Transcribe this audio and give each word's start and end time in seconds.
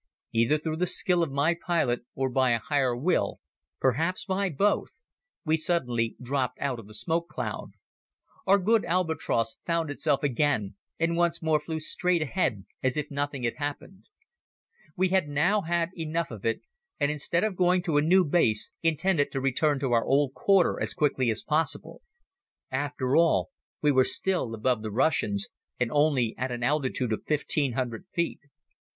Either 0.33 0.57
through 0.57 0.75
the 0.77 0.87
skill 0.87 1.21
of 1.21 1.31
my 1.31 1.53
pilot 1.53 2.05
or 2.15 2.27
by 2.27 2.49
a 2.49 2.57
Higher 2.59 2.95
Will, 2.95 3.39
perhaps 3.79 4.25
by 4.25 4.49
both, 4.49 4.97
we 5.45 5.55
suddenly 5.55 6.15
dropped 6.19 6.57
out 6.59 6.79
of 6.79 6.87
the 6.87 6.93
smoke 6.95 7.27
cloud. 7.27 7.73
Our 8.47 8.57
good 8.57 8.83
Albatros 8.83 9.57
found 9.63 9.91
itself 9.91 10.23
again 10.23 10.75
and 10.97 11.15
once 11.15 11.43
more 11.43 11.59
flew 11.59 11.79
straight 11.79 12.23
ahead 12.23 12.65
as 12.81 12.97
if 12.97 13.11
nothing 13.11 13.43
had 13.43 13.57
happened. 13.57 14.09
We 14.95 15.09
had 15.09 15.27
now 15.29 15.61
had 15.61 15.89
enough 15.95 16.31
of 16.31 16.47
it 16.47 16.61
and 16.99 17.11
instead 17.11 17.43
of 17.43 17.55
going 17.55 17.83
to 17.83 17.97
a 17.97 18.01
new 18.01 18.25
base 18.25 18.71
intended 18.81 19.31
to 19.33 19.39
return 19.39 19.77
to 19.81 19.91
our 19.91 20.03
old 20.03 20.33
quarter 20.33 20.79
as 20.81 20.95
quickly 20.95 21.29
as 21.29 21.43
possible. 21.43 22.01
After 22.71 23.15
all, 23.15 23.51
we 23.83 23.91
were 23.91 24.03
still 24.03 24.55
above 24.55 24.81
the 24.81 24.89
Russians 24.89 25.49
and 25.79 25.91
only 25.91 26.33
at 26.39 26.51
an 26.51 26.63
altitude 26.63 27.13
of 27.13 27.19
1500 27.27 28.07
feet. 28.07 28.39